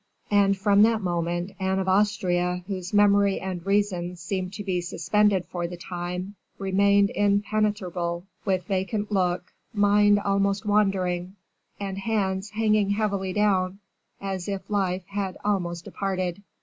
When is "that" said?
0.81-1.01